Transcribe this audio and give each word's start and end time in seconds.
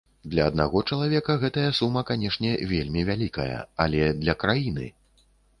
Для 0.29 0.45
аднаго 0.51 0.79
чалавека 0.93 1.35
гэтая 1.43 1.67
сума, 1.81 2.03
канешне, 2.11 2.55
вельмі 2.73 3.05
вялікая, 3.11 3.59
але 3.87 4.01
для 4.23 4.39
краіны? 4.47 4.93